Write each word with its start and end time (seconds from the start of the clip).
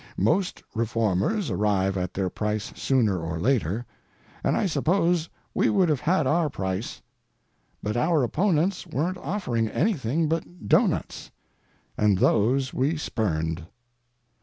Most 0.17 0.63
reformers 0.73 1.51
arrive 1.51 1.95
at 1.95 2.15
their 2.15 2.31
price 2.31 2.73
sooner 2.75 3.19
or 3.19 3.37
later, 3.39 3.85
and 4.43 4.57
I 4.57 4.65
suppose 4.65 5.29
we 5.53 5.69
would 5.69 5.89
have 5.89 5.99
had 5.99 6.25
our 6.25 6.49
price; 6.49 7.03
but 7.83 7.95
our 7.95 8.23
opponents 8.23 8.87
weren't 8.87 9.19
offering 9.19 9.67
anything 9.67 10.27
but 10.27 10.67
doughnuts, 10.67 11.29
and 11.99 12.17
those 12.17 12.73
we 12.73 12.97
spurned. 12.97 13.67